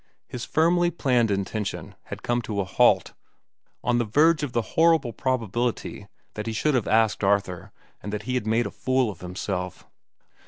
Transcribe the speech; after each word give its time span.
His 0.27 0.45
firmly 0.45 0.89
planned 0.89 1.29
intention 1.29 1.93
had 2.05 2.23
come 2.23 2.41
to 2.41 2.59
a 2.59 2.63
halt 2.65 3.13
on 3.83 3.99
the 3.99 4.03
verge 4.03 4.41
of 4.41 4.51
the 4.51 4.63
horrible 4.73 5.13
probability 5.13 6.07
that 6.33 6.47
he 6.47 6.53
should 6.53 6.73
have 6.73 6.87
asked 6.87 7.23
Arthur 7.23 7.71
and 8.01 8.11
that 8.11 8.23
he 8.23 8.33
had 8.33 8.47
made 8.47 8.65
a 8.65 8.71
fool 8.71 9.11
of 9.11 9.19
himself. 9.19 9.85